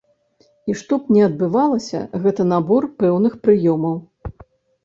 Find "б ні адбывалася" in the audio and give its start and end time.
1.03-2.01